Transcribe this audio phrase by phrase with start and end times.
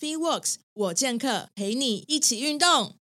[0.00, 2.94] Free Works 我健客陪你一起运动。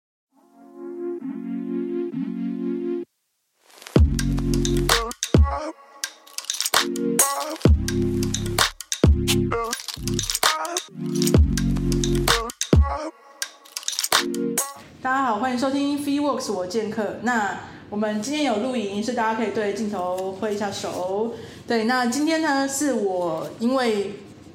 [15.02, 17.18] 大家好，欢迎收听 Free Works 我健客。
[17.22, 17.58] 那
[17.90, 21.34] 我们今天有录影，是大家可以对镜头挥一下手。
[21.66, 24.12] 对，那今天呢，是我因为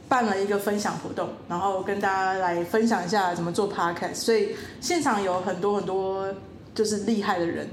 [0.10, 6.28] 办了一个分享活动，然后跟大家来分享一下怎么做 Podcast，所以现场有很多很多
[6.76, 7.70] 就是厉害的人。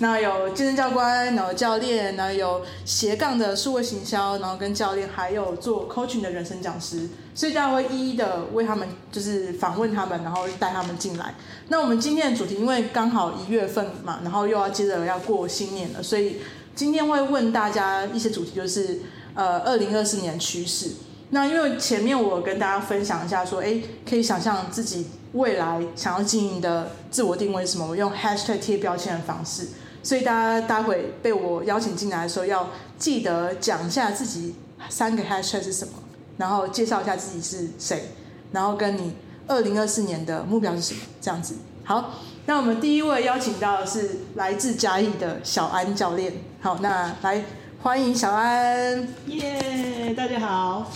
[0.00, 11.34] 那有健身教官，然后教练，然后有斜杠的数位行销，然后跟教练，还有做 coaching 的人生讲师，所以大家会一一的为他们就是访问他们，然后带他们进来。
[11.66, 16.36] 那我们今天的主题，因为刚好一月份嘛，然后又要接着要过新年了，所以
[16.76, 19.00] 今天会问大家一些主题，就是
[19.34, 20.90] 呃，二零二四年趋势。
[21.30, 27.86] 那因为前面我跟大家分享一下，说，哎，可以想象自己未来想要经营的自我定位是什么？
[27.86, 29.68] 我用 hashtag 贴标签的方式。
[30.02, 34.54] 所以大家待会被我邀请进来的时候，要记得讲一下自己
[34.88, 35.94] 三个 hashtag 是什么，
[36.38, 38.04] 然后介绍一下自己是谁，
[38.52, 39.14] 然后跟你
[39.46, 41.56] 二零二四年的目标是什么，这样子。
[41.84, 42.14] 好，
[42.46, 46.32] 那我们第一位邀请到的是来自嘉义的小安教练。
[46.60, 47.44] 好，那来
[47.80, 49.06] 欢迎小安。
[49.26, 50.90] 耶，yeah, 大家好。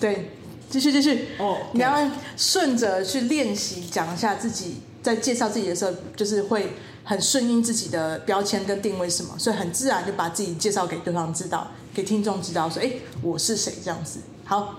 [0.00, 0.32] 对，
[0.68, 1.28] 继续继续。
[1.38, 1.70] 哦，oh, okay.
[1.74, 6.72] 你要顺着去练习讲一下自己，在介绍自己的时候，就是会。
[7.06, 12.90] 很顺应自己的标签跟定位什么，所以很自然就把自己介绍给对方知道，给听众知道说，哎，
[13.20, 14.20] 我是谁这样子。
[14.42, 14.76] 好，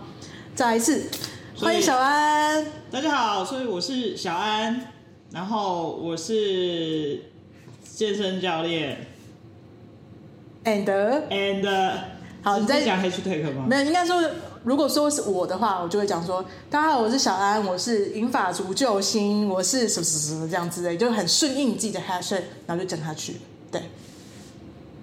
[0.56, 1.04] 再来一次，
[1.60, 2.66] 欢迎小安。
[2.90, 4.88] 大家好，所以我是小安，
[5.32, 7.22] 然后我是
[7.84, 9.06] 健身教练。
[10.66, 10.86] And
[11.30, 12.00] and
[12.42, 13.66] 好，你在讲 hashtag 吗？
[13.68, 14.22] 没有，应该说。
[14.64, 23.36] 如果说是我的话，我就会讲说：“大家好，我是小安，我是银发族救星，我是什么什么什么这样之类，就很顺应自己的 hashtag，然后就讲下去。”
[23.72, 23.80] 对，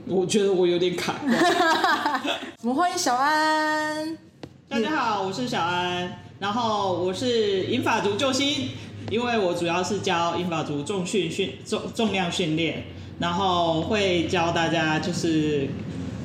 [0.09, 1.15] 我觉得我有点卡。
[2.63, 4.19] 我们欢迎小安。
[4.69, 8.71] 大家好，我是小安，然后我是银发族救星，
[9.11, 12.83] 因为我主要是教银发族重训训重重量训练，
[13.19, 15.69] 然后会教大家就是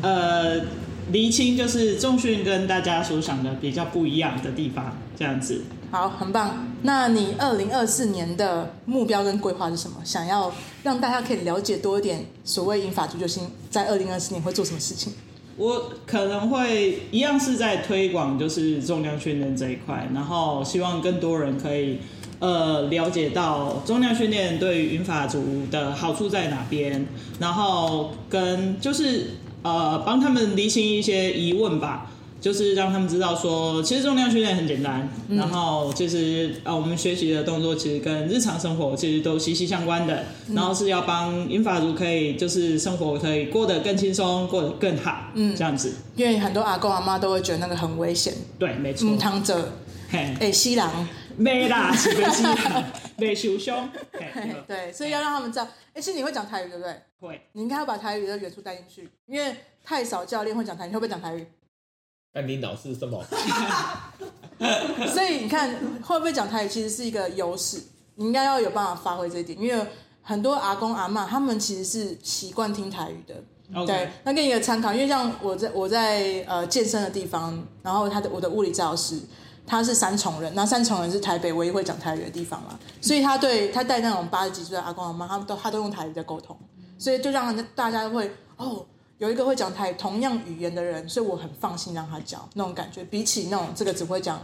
[0.02, 0.62] 呃。
[1.10, 5.62] 厘清就是重训跟大家所想的比较不一样的地方，这样子。
[5.90, 6.68] 好，很棒。
[6.82, 9.96] 那你二零二四年的目标跟规划是什么？
[10.04, 10.54] 想要
[10.84, 15.14] 让大家可以了解多一点所谓英法足球星在二零二四年会做什么事情？
[15.56, 22.00] 我可能会一样是在推广就是重量训练这一块，然后希望更多人可以
[22.40, 27.08] 呃了解到重量训练对于云法族的好处在哪边，
[27.40, 29.32] 然后跟就是。
[29.64, 32.10] 呃，帮他们厘清一些疑问吧，
[32.40, 45.96] 就是让他们知道说，其实重量训练很简单，嗯、然后其实啊，我们学习的动作其实跟日常生活其实都息息相关的，嗯、然后是要帮云法族可以就是生活可以过得更轻松，过得更好，嗯，这样子。
[46.16, 49.10] 因为很多阿公阿妈都会觉得那个很危险，对，没错。
[49.10, 49.74] 嗯，躺着，
[50.10, 51.06] 嘿，哎，西郎，
[51.38, 52.84] 没啦，是不是西郎，
[53.18, 53.90] 没受伤，
[54.68, 55.68] 对，所以要让他们知道。
[55.94, 57.02] 哎，其实你会讲台语对不对？
[57.20, 57.48] 会。
[57.54, 60.90] 你应该要把台语的元素带进去，因为太少教练会讲台语。
[60.90, 61.46] 你会不会讲台语？
[62.34, 63.24] 但你老是什么？
[65.14, 65.70] 所以你看，
[66.02, 67.82] 会不会讲台语其实是一个优势。
[68.16, 69.86] 你应该要有办法发挥这一点，因为
[70.24, 73.36] 很多阿公阿妈他们其实是习惯听台语的。
[73.74, 73.86] Okay.
[73.86, 79.20] 对，那给你一个参考，因为像我在我在呃健身的地方，然后他的我的物理治疗师。
[79.68, 86.58] 他是三重人，那三重人是台北唯一会讲台语的地方嘛，所以他对他带那种八十几岁的阿公阿妈，他们都他都用台语在沟通，
[86.98, 88.86] 所以就让大家会哦，
[89.18, 94.40] 有一个会讲台同样语言的人，所以我很放心让他教那种感觉，比起那种这个只会讲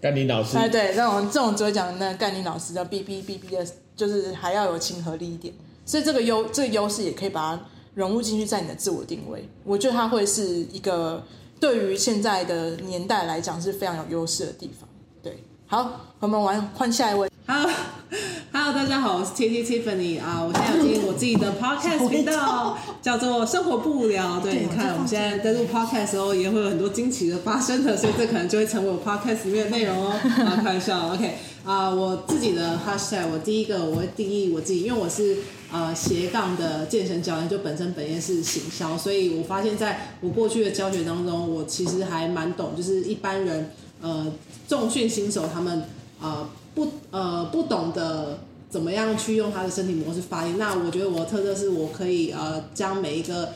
[0.00, 3.64] 干你老师，哎对，那种这种只会讲那干你老师的哔哔哔哔的，
[3.94, 5.54] 就是还要有亲和力一点，
[5.86, 7.62] 所以这个优这个优势也可以把它
[7.94, 11.22] 融入进去在你的自我定位，我觉得它会是一个。
[11.62, 14.88] 对于现在的年代来讲是非常有优势的地方。
[15.22, 17.30] 对，好，我们玩换下一位。
[17.52, 24.40] Hello，Hello， 大家好，我是 T T Tiffany 啊，我现在有经营我自己的 Podcast 频道，叫做生活不无聊。
[24.40, 30.12] 对，你看我们现在在录 Podcast 的时候，也会有很多惊奇的发生的，所以这可能就会成为我 Podcast 里面的内容哦。
[30.16, 31.34] 啊，开玩笑，OK。
[31.62, 35.36] 啊，我自己的 Hashtag，我第一个我会定义我自己，因为我是。
[35.74, 43.70] 呃，斜杠的健身教练，就本身本业是行销，所以我发现在我过去的教学当中，我其实还蛮懂，就是一般人
[44.02, 44.30] 呃
[44.68, 45.84] 重训新手他们
[46.22, 48.38] 呃不呃不懂得
[48.70, 50.52] 怎么样去用他的身体模式发力。
[50.56, 53.50] 那我觉得我的特色是我可以呃将每一个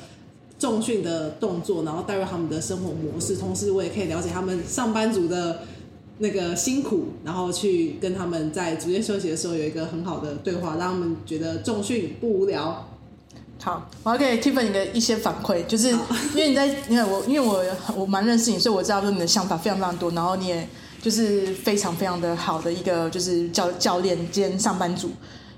[0.59, 5.61] 重训的动作，然后带入他们的生活模式，同时我也可以了解他们上班族的
[6.19, 12.89] 那个辛苦，然后去跟他们在逐渐休息的时候有一个很好的对话，让他们觉得重训不无聊。
[13.63, 17.65] 好，我要给 Tiffany 的一些反馈，就是因为你在，因为我因为我
[17.95, 20.69] 我蛮认识你，所以我知道说你的想法非常非常多，然后你也
[21.03, 25.11] 就是非常非常的好的一个就是教教练兼上班族，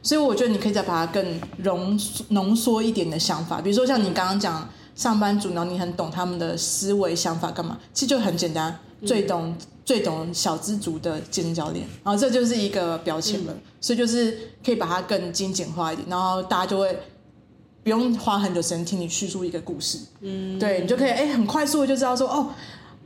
[0.02, 16.99] 所以我觉得你可以再把它更浓浓缩一点的想法，比如说像你刚刚讲上班族，然后你很懂他们的思维想法干嘛，其实就很简单，最懂、嗯、最懂小资族的健身教练，然后这就是一个标签了，嗯、所以就是可以把它更精简化一点，然后大家就会。
[17.85, 22.50] 不用花很久时间听你叙述一个故事，嗯，对，你就可以哎、欸，很快速的就知道说哦，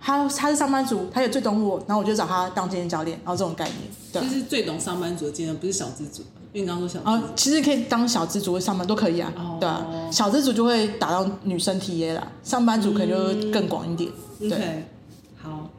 [0.04, 3.76] 他他是上班族，他也最懂我，然后我就找他当健身教练，然后这种概念，
[4.12, 6.22] 对，就是最懂上班族的健身，不是小资族，
[6.52, 14.10] 因为你刚刚说小，啊，其实可以当小资族上班都可以啊，哦、对啊，小资族就会打到女生 TA 啦，上班族可能就更广一点，
[14.40, 14.82] 嗯、对，okay,
[15.40, 15.70] 好，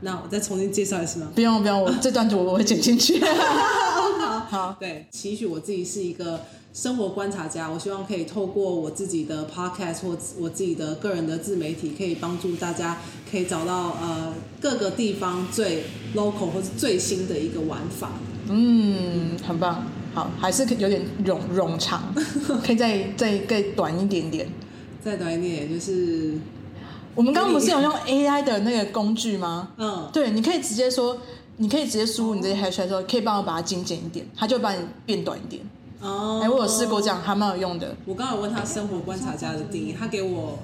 [0.00, 1.28] 那我再重新介绍一次吗？
[1.34, 6.40] 不用不用，我这段我我会剪进去， 好，好，对，期许我自己是一个。
[6.74, 12.98] 生活观察家，我希望可以透过我自己的 podcast 或我自己的个人的自媒体，可以帮助大家
[13.30, 15.84] 可以找到呃各个地方最
[16.16, 18.10] local 或是最新的一个玩法。
[18.48, 19.86] 嗯，很棒。
[20.14, 22.12] 好，还是有点冗冗长，
[22.64, 24.48] 可以再再再短一点点。
[25.04, 26.34] 再短一点点，就是
[27.14, 29.68] 我们刚刚不是有用 AI 的那个工具吗？
[29.78, 31.18] 嗯，对，你可以直接说，
[31.58, 35.62] 你可以直接输入你这些 hashtag 说，可以帮我把它精简一点，它就帮你变短一点。
[36.00, 37.94] 哦，哎，我有试过这样，还蛮有用的。
[38.04, 40.58] 我刚刚有问他生活观察家的定义，他给我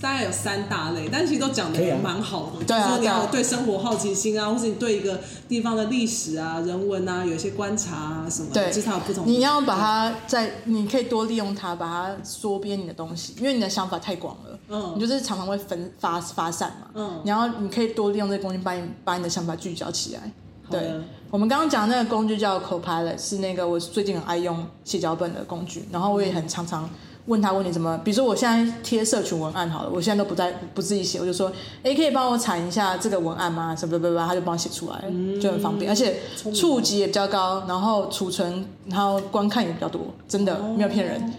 [0.00, 2.64] 大概有三大类，但其实都讲的蛮好的。
[2.64, 5.18] 对啊，说你要对生活好奇心啊，或是你对一个
[5.48, 8.62] 地方的历史啊、人文啊，有一些观察啊什么的。
[8.62, 9.26] 对，其实它有不同。
[9.26, 14.58] 你要把它在，你可以多利用它，把它缩编你的东西，因为你的想法太广了。
[14.68, 14.92] 嗯。
[14.94, 16.86] 你就是常常会分发发散嘛。
[16.94, 17.20] 嗯。
[17.24, 20.30] 然后你可以多利用这个工具，把你把你的想法聚焦起来。
[20.70, 20.92] 对。
[21.30, 25.84] 我们刚刚讲的那个工具叫 Copilot，是那个我最近很爱用写脚本的工具。
[25.92, 26.90] 然后我也很常常
[27.26, 31.52] 问他问你怎么，比如说我现在贴社群文案好了，我现在都不在不自己写，我就说，
[31.84, 33.76] 哎，可以帮我产一下这个文案吗？
[33.76, 35.04] 什么什么，他就帮我写出来，
[35.40, 36.18] 就很方便，而且
[36.52, 41.32] 触及也比较高，然后储存，然后观看也比较多，真的没有骗人。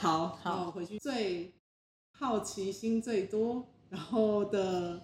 [0.00, 1.54] 好 好，回去最
[2.18, 5.00] 好奇心最多，然后的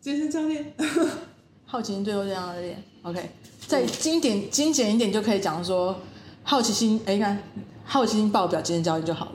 [0.00, 0.74] 健身教练。
[1.74, 3.30] 好奇心最后这样的点，OK，
[3.66, 5.92] 再精简精简一点就可以讲说，
[6.44, 7.36] 好奇心，哎，你看，
[7.84, 9.32] 好奇心爆表健身教练就好了。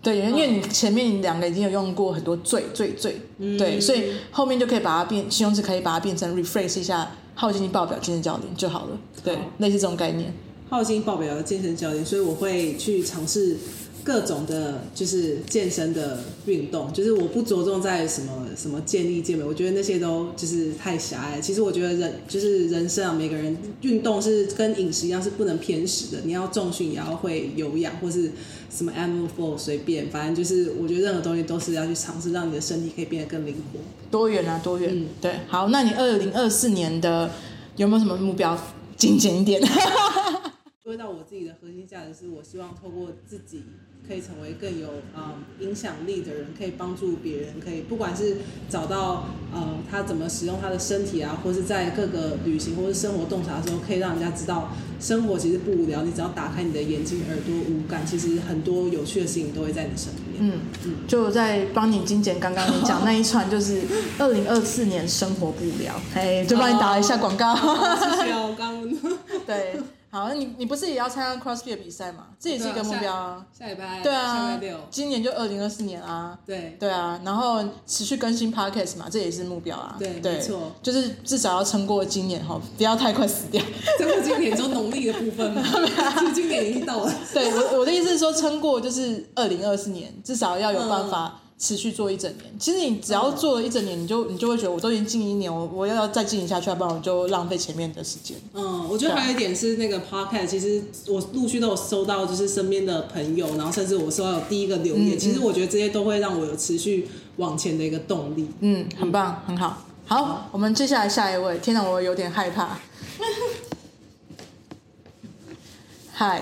[0.00, 3.20] 对，因为你前面两个已经有用过很多最最最，
[3.58, 8.96] 对，所以后面就可以把它变形容词，可以把它变成 rephrase 一下，好奇心爆表精神教练就好了。
[9.24, 10.32] 对，类似这种概念。
[10.68, 13.56] 好奇心爆表的健身教练，所以我会去尝试。
[14.04, 21.40] 各种的，就是健身的运动，就是我不着重在什么什么健力健美，我觉得那些都就是太狭隘。
[21.40, 26.22] 其实我觉得人就是人生啊，每个人运动是跟饮食一样，是不能偏食的。
[26.24, 28.30] 你要重训，也要会有氧，或是
[28.70, 33.80] 什么 animal flow，随便，反正就是我觉得任何东西都是要去尝试，让你的身体可以变得更灵活。
[34.10, 34.90] 多元啊，多元。
[34.92, 35.40] 嗯，对。
[35.46, 37.30] 好，那你二零二四年的
[37.76, 38.58] 有没有什么目标？
[38.96, 39.60] 精简一点。
[40.84, 43.62] 说到我自己的核心价值，是我希望透过自己。
[44.06, 48.38] 可以成为更有嗯影响力的人，可以帮助别人，可以不管是
[48.68, 56.02] 找到呃他怎么使用他的身体啊，或是在各个旅行或是生活洞察的时候，可以让人家知道生活其实不无聊。
[56.02, 60.40] 你只要打开你的眼睛、耳朵、五感，其实很多有趣的事情都会在你身边。
[60.42, 63.82] 嗯嗯，就在帮你精简刚刚你讲那一串，就是
[64.18, 67.54] 二零二四年生活不无聊，嘿，就帮你打了一下广告。
[67.54, 68.98] 谢谢我刚刚
[69.46, 69.76] 对。
[70.12, 72.26] 好，那你你不是也要参加 CrossFit 比赛吗？
[72.38, 73.46] 这也是一个目标啊。
[73.56, 74.00] 下礼拜。
[74.02, 74.58] 对啊。
[74.90, 76.36] 今年就二零二四年啊。
[76.44, 76.76] 对。
[76.80, 79.94] 对啊，然后持续更新 Podcast 嘛，这也是目标啊。
[80.00, 80.72] 对，没错。
[80.82, 83.62] 就是至少要撑过今年哈，不要太快死掉。
[83.98, 85.62] 撑过今年就农历的部分嘛，
[86.34, 87.14] 今年已经到了。
[87.32, 91.40] 对，我我的意思是说，撑过就是二零二四年，至少要有办法。
[91.60, 98.34] 持续做一整年，其实你只要做了一整年，你就你就会觉得我都已经经营一年，我我要再经营下去，要不然我就浪费前面的时间。
[98.54, 108.48] 嗯，我觉得还有一点是那个 podcast，其实我陆续都有收到，就是身边的朋友，然后甚至我收到第一个留言，嗯嗯，其实我觉得这些都会让我有持续往前的一个动力。
[108.60, 109.84] 嗯，很棒，很好。
[110.06, 112.78] 好，我们接下来下一位，天哪，我有点害怕。
[116.10, 116.40] 嗨，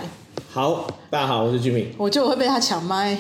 [0.53, 1.87] 好，大家好，我是 Jimmy。
[1.99, 3.19] 我觉得我会被他抢麦。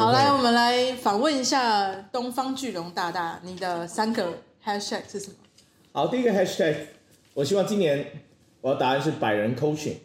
[0.00, 5.34] 好，来，我们来访问一下东方巨龙大大，你的三个 hashtag 是什么？
[5.92, 6.74] 好，第一个 hashtag，
[7.34, 8.06] 我希望今年
[8.62, 9.96] 我的答案是百人 coaching。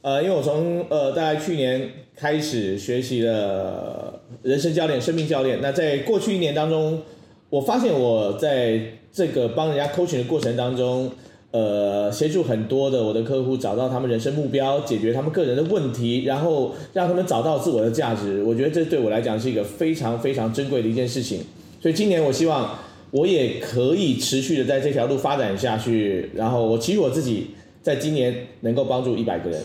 [0.00, 1.86] 呃，因为我从呃大概去年
[2.16, 5.60] 开始学习了人生教练、生命教练。
[5.60, 7.02] 那在过去一年当中，
[7.50, 8.80] 我发现我在
[9.12, 11.12] 这个帮人家 coaching 的过程当中，
[11.52, 18.42] 呃，协助很多的我的客户找到他们人生目标，解决他们个人的问题，然后让他们找到自我的价值。
[18.42, 21.44] 我觉得这对我来讲是一个非常非常珍贵的一件事情。
[21.80, 22.78] 所以今年我希望
[23.10, 27.50] 我也可以持续的在这条路发展下去，然后我其实我自己
[27.82, 29.62] 在今年能够帮助一百个人。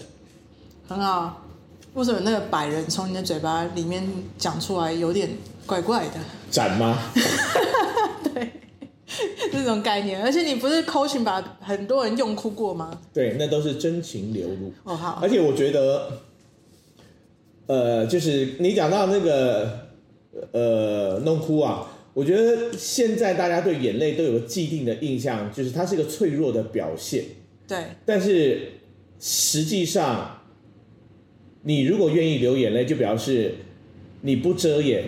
[0.88, 1.44] 很好。
[1.94, 5.30] 为什么那个百人从你的嘴巴里面讲出来有点
[5.66, 6.20] 怪怪的？
[6.52, 7.00] 展吗？
[9.58, 10.22] 对，这种概念。
[10.24, 13.00] 而且你不是 coaching 把很多人用哭过吗？
[13.14, 14.72] 对，那都是真情流露。
[14.84, 15.20] 哦好。
[15.22, 16.22] 而且我觉得，
[17.68, 19.88] 呃，就是你讲到那个
[20.52, 27.24] 呃弄哭啊，我觉得现在大家对眼泪都有个既定的印象，就是它是一个脆弱的表现。
[27.68, 27.78] 对。
[28.06, 28.74] 但是
[29.20, 30.34] 实际上。
[31.64, 33.56] 你如果愿意流眼泪，就表示
[34.22, 35.04] 你不遮掩，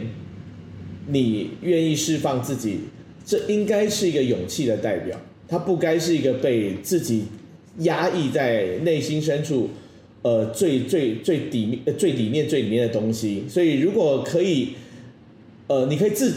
[1.08, 2.82] 你愿意释放自己，
[3.29, 5.15] 这应该是一个勇气的代表。
[5.48, 7.25] 它不该是一个被自己
[7.81, 9.69] 压抑在内心深处，
[10.24, 13.43] 呃，最最最底面、最底面、最里面的东西。
[13.48, 14.69] 所以，如果可以，
[15.67, 16.33] 呃，你可以自。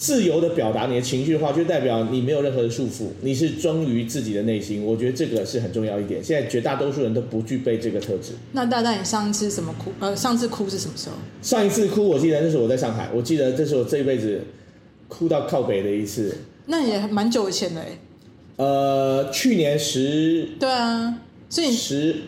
[0.00, 4.82] 自由的表达你的情绪的话，就代表你没有任何的束缚，你是忠于自己的内心。
[4.82, 6.24] 我觉得这个是很重要一点。
[6.24, 8.32] 现在绝大多数人都不具备这个特质。
[8.52, 9.92] 那大大，你上一次什么哭？
[10.00, 11.16] 呃，上次哭是什么时候？
[11.42, 13.10] 上一次哭，我记得那是我在上海。
[13.14, 14.40] 我记得这是我这一辈子
[15.10, 16.38] 哭到靠北的一次。
[16.66, 17.98] 那也蛮久以前的哎。
[18.56, 20.56] 呃，去年十。
[20.58, 22.22] 对啊，所以你十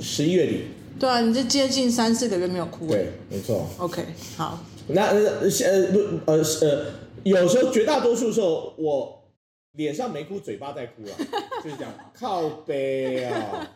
[0.00, 0.64] 十一月底。
[0.98, 2.88] 对啊，你这接近三四个月没有哭。
[2.88, 3.66] 对，没错。
[3.78, 4.04] OK，
[4.36, 4.58] 好。
[4.88, 6.86] 那呃呃不呃呃，
[7.24, 9.24] 有时候绝大多数时候我
[9.72, 11.14] 脸上没哭，嘴巴在哭啊，
[11.62, 13.70] 就是这样靠北啊。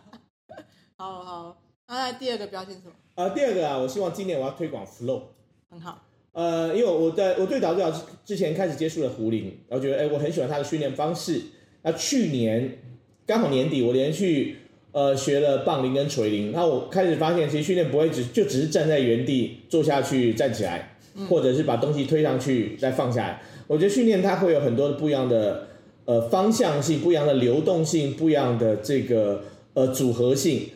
[0.97, 1.57] 好好，
[1.89, 2.93] 那来第二个标签是什么？
[3.17, 5.23] 呃，第二个啊，我希望今年我要推广 Flow。
[5.69, 6.01] 很好。
[6.33, 11.41] 呃，因为我在我对导最早之前开始接触了壶铃，然后觉得哎，我很喜欢他的训练方式。
[11.83, 12.79] 那去年
[13.27, 14.57] 刚好年底，我连续
[14.93, 20.97] 呃学了棒铃跟锤铃，那我开始发现，其实训练不会只就只是站在原地坐下去站起来。
[21.29, 25.67] 或者是把东西推上去再放下来，我觉得训练它会有很多的不一样的
[26.05, 29.43] 呃方向性、不一样的流动性、不一样的这个
[29.75, 30.69] 呃组合性，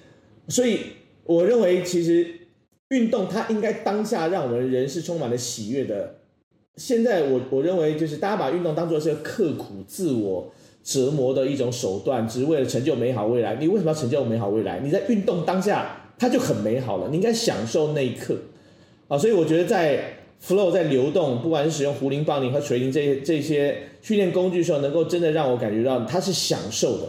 [0.49, 0.81] 所以
[1.23, 2.27] 我认为其实
[2.95, 6.15] 运动它应该当下让我们人是充满了喜悦的。
[6.77, 13.57] 现在我我认为就是大家把运动当作是刻苦自我折磨的一种手段，只是为了成就美好未来。
[13.61, 14.81] 你为什么要成就美好未来？
[14.81, 18.37] 你在运动当下它就很美好了，你应该享受那一刻
[19.09, 19.19] 啊！
[19.19, 27.09] 所以我觉得在 Flow 在流动，不管是使用壶铃、棒铃和锤铃这些这些训练工具的时候，能够真的让我感觉到它是享受的。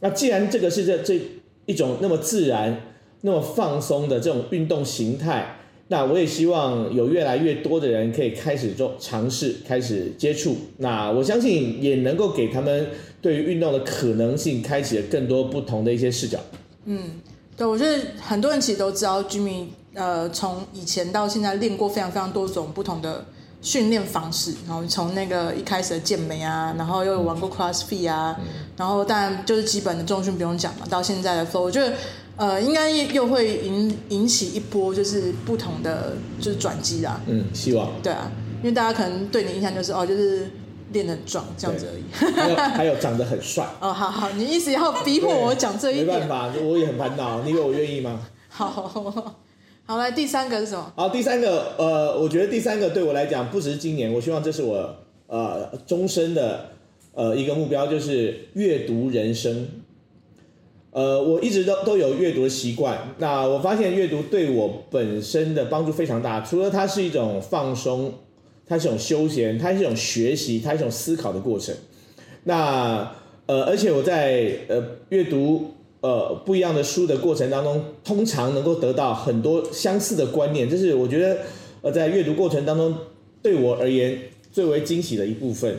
[0.00, 1.20] 那既然这个是这这
[1.66, 2.80] 一种那么自然、
[3.22, 5.56] 那么放松的这种运动形态，
[5.88, 10.56] 那我也希望有越来越多的人可以开始做尝试、开始接触。
[10.78, 12.88] 那我相信也能够给他们
[13.20, 16.38] 对于运动的可能性开启了更多不同的一些视角。
[16.84, 17.20] 嗯，
[17.56, 19.66] 对，我觉得很多人其实都知道 Jimmy。
[19.94, 23.24] 呃，从以前到现在练过非常非常多种不同的
[23.60, 28.38] 训练方式，然后从那个一开始的健美啊，然后又有玩过 CrossFit 啊，
[28.76, 31.94] 然后当然就是基本的重训不用讲嘛，到现在的 Flow，我觉得
[32.38, 37.20] 呃应该又会引引起一波就是不同的就是转机啦。
[37.26, 37.90] 嗯，希望。
[38.02, 38.30] 对啊，
[38.62, 40.48] 因为大家可能对你印象就是哦，就是
[40.92, 42.32] 练得很壮这样子而已。
[42.32, 43.66] 还有还有长得很帅。
[43.80, 46.06] 哦，好好，你意思要逼迫我讲这一点？
[46.06, 47.42] 没办法，我也很烦恼。
[47.42, 48.20] 你以为我愿意吗？
[48.48, 49.34] 好。
[49.84, 50.92] 好，来第三个是什么？
[50.94, 56.70] 好，第三个，呃，我觉得第三个对我来讲，不只是今年，我希望这是我呃终身的
[57.14, 59.66] 呃一个目标，就是阅读人生。
[60.98, 68.12] 呃，我一直都都有阅读的习惯，那我发现阅读对我本身的帮助非常大，除了它是一种放松，
[68.66, 71.72] 它是一种休闲，它是一种学习，它是一种思考的过程。
[72.42, 73.12] 那
[73.46, 75.74] 呃，而且我在呃阅读。
[76.00, 81.38] 呃，不一样的书的过程当中，通常能够得到很多相似的观念，这是我觉得
[81.82, 82.94] 呃，在阅读过程当中
[83.42, 84.16] 对我而言
[84.52, 85.78] 最为惊喜的一部分。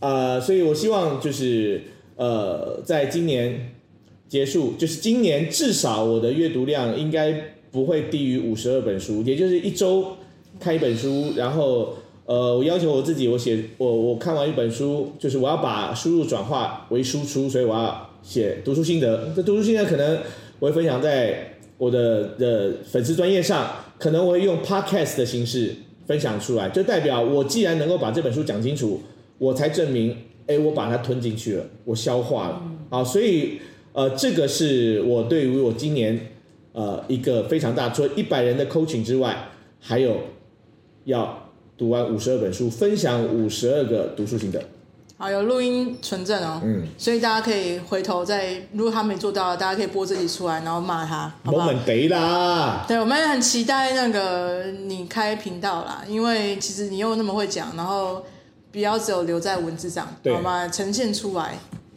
[0.00, 1.82] 啊、呃，所以我希望就是
[2.16, 3.74] 呃，在今年
[4.32, 7.34] 结束，就是今年至少我的阅读量应该
[7.70, 10.16] 不会低于五十二本书，也就是一周
[10.58, 11.92] 看一本书，然后
[12.24, 18.08] 呃，我要求我自己，我写我我看完一本书，就是我要把输入转化为输出，所以我要。
[18.22, 20.16] 写读书心得，这读书心得可能
[20.60, 25.74] 我会分享在我的的粉丝专业上，可能我会用 podcast 的形式
[26.06, 29.02] 分享出来，就代表我既然能够把这本书讲清楚，
[29.38, 33.58] 我才证明，哎，我把它吞进去了，我消化了，啊，所以
[33.92, 36.32] 呃，这个是我对于我今年
[36.72, 39.48] 呃一个非常大，除了一百人的 coaching 之外，
[39.80, 40.16] 还有
[41.04, 44.62] 要读完五十二本书，分享五十二个读书心得。
[45.18, 51.68] 好，有录音存证哦，嗯，所以大家可以回头再，如果他没做到，大家可以播这集出来，然后骂他，好不好？
[51.68, 58.24] 我们得啦，对，我们也很期待那个你开频道啦，因为其实你又那么会讲，然后
[58.72, 60.66] 不要只有留在文字上，对好吗？
[60.66, 61.56] 呈现出来，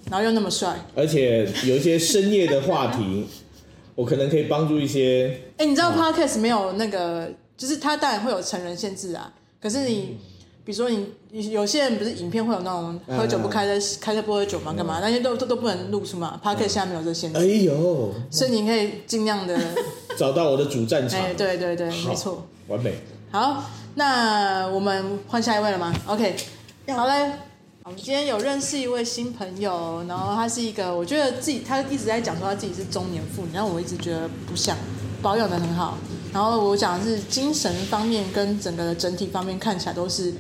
[0.10, 3.26] 然后又那么帅，而且有一些深夜的话题，
[3.96, 5.42] 我可能可以帮助一些。
[5.58, 10.00] 哎，你知道 Podcast 没有那个，就是它当然会有成人限制啊，可是你。
[10.12, 10.18] 嗯
[10.66, 14.98] 比如说你有些人不是影片会有那种喝酒不开车，开车不喝酒嘛，干嘛？
[15.00, 16.42] 那些都都都不能录出嘛。
[16.44, 17.40] Podcast 下面有这限制。
[17.40, 19.56] 哎呦，所以你可以尽量的
[20.18, 21.22] 找到我的主战场。
[21.22, 22.96] 哎，对对对，没错，完美。
[23.30, 26.36] 好，那我们换下一位了吗？OK，
[26.88, 27.32] 好嘞。
[27.88, 34.76] 我们今天有认识一位新朋友，然后他是一个，我觉得自己他一直在讲说他自己是中年妇女，然后我一直觉得不像，
[35.22, 35.96] 保养得很好。
[36.34, 40.34] 然后我讲的是精神方面跟整个的整体方面看起来都是。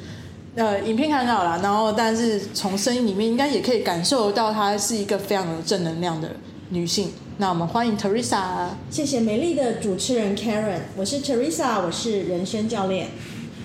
[0.55, 6.31] 呃，影片看到了，然后但是从声音里面应该也可以感受到她是一个非常有正能量的
[6.69, 7.11] 女性。
[7.37, 8.69] 那我们欢迎 Teresa。
[8.89, 13.09] 谢谢美丽的主持人 Karen，我是 Teresa，我是人生教练。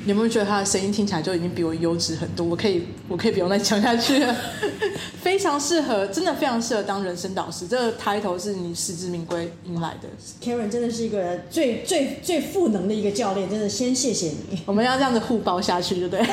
[0.03, 2.47] 你有没有觉得他的声音听起来就已经比我优质很多？
[2.47, 4.35] 我可以，我可以不用再讲下去了。
[5.21, 7.69] 非常适合，真的非常适合当人生导师。
[7.69, 10.09] 这个 title 是你实至名归迎来的。
[10.43, 14.63] Karen 真的是一个最最最赋能的一个教练，真的先谢谢你。
[14.65, 16.27] 我们要这样子互包下去，对不对？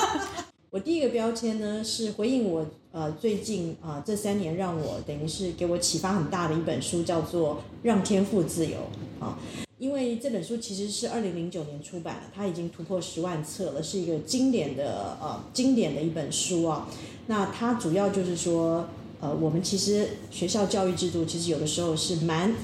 [0.70, 8.76] 我第一个标签呢，是回应我呃最近啊、呃、这三年让我等于是给我启发很大的一本书，叫做《让天赋自由》
[9.24, 9.38] 啊。
[9.78, 16.88] 因为这本书其实是二零零九年出版的，它已经突破十万册了，是一个经典的呃经典的一本书啊。
[17.28, 18.88] 那它主要就是说，
[19.20, 22.54] 呃，我们其实学校教育制度其实有的时候是蛮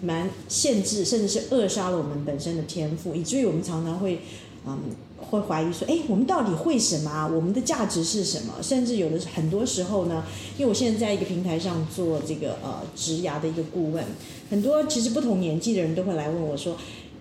[0.00, 4.20] 蛮限制，甚至是扼杀了我们本身的天赋，以至于我们常常会
[4.66, 4.78] 嗯
[5.18, 7.28] 会怀疑说，哎，我们到底会什么？
[7.28, 8.54] 我们的价值是什么？
[8.62, 10.24] 甚至有的很多时候呢，
[10.58, 14.04] 因为我现在在一个平台上做这个呃职涯的一个顾问。
[14.50, 16.76] 很多其实不同年纪的人都会来问我说，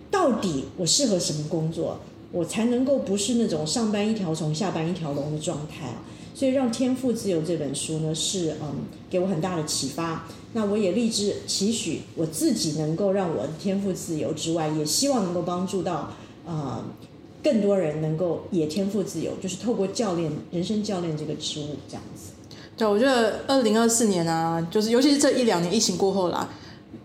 [0.09, 1.99] 到底我适合什么工作，
[2.31, 6.03] 我才能够不是那种上班一条虫，下班一条龙的状态啊？
[6.33, 8.75] 所以，让天赋自由这本书呢，是嗯
[9.09, 10.25] 给我很大的启发。
[10.53, 16.11] 那我也立志期许我自己能够让我的天赋自由之外，也希望能够帮助到
[16.45, 16.83] 呃
[17.43, 22.31] 更多人能够也天赋自由，就是透过教练人生教练这个职务这样子。
[22.77, 26.49] 对，我觉得二零二四年啊，就是尤其是这一两年疫情过后啦。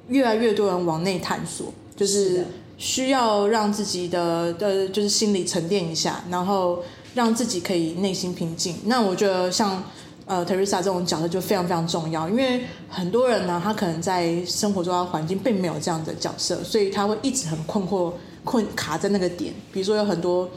[0.09, 2.45] 越来越多人往内探索，就是
[2.79, 6.81] 需要让自己的呃，就是心理沉淀一下，然后
[7.13, 8.77] 让自己可以内心平静。
[8.85, 9.83] 那我觉得像
[10.25, 18.13] 呃 Teresa 这种角色就非常非常重要，因为很多人呢，他可能在生活中的环境并没有这样的角色，所以他会一直很困惑、
[18.47, 19.53] 困卡在那个点。
[19.71, 20.49] 比如说有很多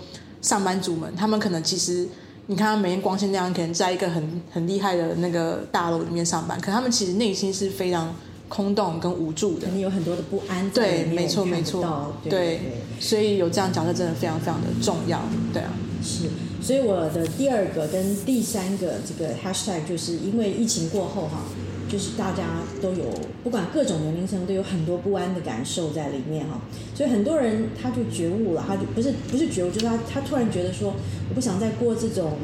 [0.41, 2.07] 上班族们，他们可能其实
[2.47, 8.15] 你看他每天光鲜亮丽，可能在一个很很厉害的那个大楼里面上班，可他们其实内心是非常。
[8.49, 10.67] 空洞跟无助的，肯定有很多的不安。
[10.71, 12.15] 对，没错，没错。
[12.23, 12.59] 对，对，
[12.99, 15.21] 所以有这样角色真的非常非常的重要。
[15.53, 15.71] 对啊，
[16.01, 16.23] 是。
[16.59, 21.43] 所以我的第二个跟第三个这个 hashtag 就是因为疫情过后哈，
[21.89, 22.43] 就是大家
[22.81, 23.05] 都有
[23.43, 26.61] 不管各种年龄层都有很多不安的感受在里面哈，
[26.95, 30.93] 所以很多人他就觉悟了，他就不是不是觉悟，就是他他突然觉得说，
[31.29, 32.37] 我不想再过这种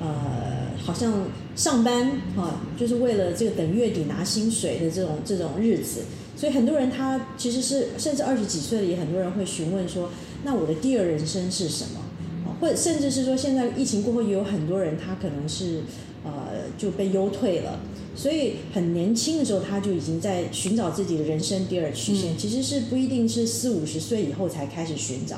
[0.00, 0.56] 呃。
[0.86, 1.12] 好像
[1.56, 6.02] 上班哈，就是为了这个等月底拿薪水的这种这种日子，
[6.36, 10.10] 所以很多人他其实是甚至二十几岁的也很多人会询问说，
[10.44, 12.54] 那我的第二人生是什么？
[12.60, 15.80] 或甚至是说，现在疫情过后也有很多人他可能是
[16.22, 17.80] 呃就被优退了，
[18.16, 25.36] 所以很年轻的时候他就已经在寻找自己的人生第二曲线，嗯、其实是不一定是四五十岁以后才开始寻找，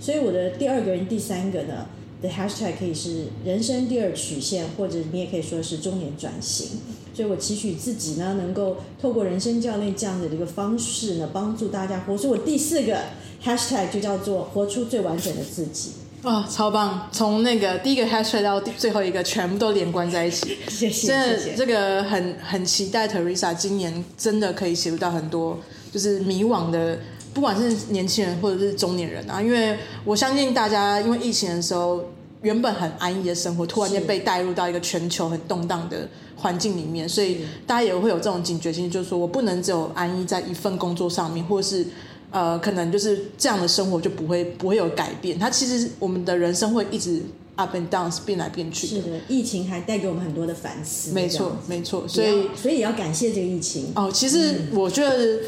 [0.00, 1.86] 所以我的第二个人第三个呢？
[2.22, 6.66] 的 hashtag 可以是人生第二曲线，或者你也可以说是中年转型。
[7.12, 12.98] 所以我期许自己呢，能够透过人生教练这样的一个方式呢，帮助大家活出我第四个
[13.44, 15.90] hashtag 就叫做活出最完整的自己。
[16.26, 17.08] 哦，超棒！
[17.12, 20.58] 从那个第一个 hashtag 到最后一个，全部都连贯在一起。
[20.68, 21.06] 谢谢。
[21.06, 25.56] 真的，这个很很期待 Teresa 今年真的可以写入到很多
[25.92, 26.98] 就是迷惘的。
[27.32, 32.04] 不管是年轻人或者是中年人啊，因为我相信大家，因为疫情的时候
[32.42, 41.86] 原本很安逸的生活，突然间被带入到一个全球很动荡的环境里面，所以大家也会有这种警觉性，就是说我不能只有安逸在一份工作上面，或是
[42.30, 45.38] 呃，可能就是这样的生活就不会不会有改变。
[45.38, 47.22] 它其实我们的人生会一直
[47.54, 48.86] up and down，变来变去。
[48.86, 51.12] 是的，疫情还带给我们很多的反思。
[51.12, 53.92] 没错，没错，所以所以也要感谢这个疫情。
[53.94, 55.40] 哦，其实我觉得。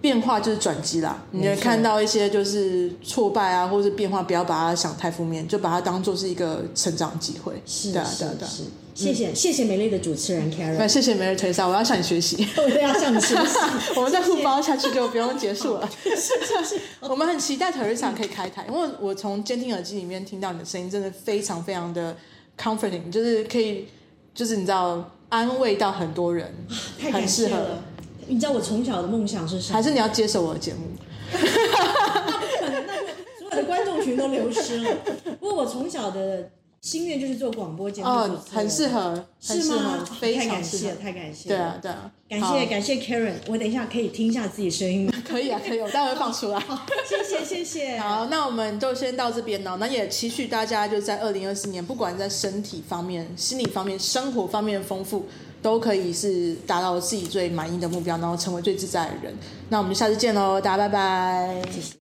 [0.00, 1.22] 变化就是转机啦。
[1.30, 7.54] 你能看到一些就是挫败啊，或者是变化，不要把它想太负面，就把它当做是一个成长机会。
[7.66, 8.50] 是对啊，对啊，对啊。
[8.92, 13.56] 谢谢、嗯、谢谢美丽的主持人 Karen，谢谢美丽推莎，我要向你学习， 我都要向你学习。
[13.96, 15.88] 我们再互包下去就不用结束了。
[16.02, 22.14] 是是是， 我们很期待 Teresa 可以开台，因为我从监听耳机里面听到你的声音，真的非常非常的
[22.58, 23.86] comforting，就是可以，
[24.34, 26.52] 就是你知道安慰到很多人，
[27.00, 27.82] 太感谢了。
[28.30, 29.74] 你知道我从小的梦想是什么？
[29.74, 30.86] 还是你要接受我的节目？
[31.32, 31.38] 那
[32.60, 32.94] 可能，那
[33.38, 34.96] 所有的观众群都流失了。
[35.40, 36.50] 不过我从小的。
[36.82, 40.02] 心愿就是做广播节目，哦，很适合，是吗？
[40.18, 41.50] 非常太感谢，太感谢。
[41.50, 45.12] 对啊，对啊，感谢感谢 Karen，我等一下可以听一下自己声音吗？
[45.22, 46.58] 可以啊，可以，我待会放出来。
[47.06, 47.98] 谢谢谢谢。
[48.00, 49.76] 好，那我们就先到这边了。
[49.76, 55.26] 那也期许大家就在二零二四年，不管在身体方面、心理方面、生活方面的丰富，
[55.62, 59.34] 都可以是达到自己最满意的目标，然后成为最自在的人。
[59.68, 61.62] 那我们就下次见喽，大家拜拜。
[61.70, 61.99] 谢谢。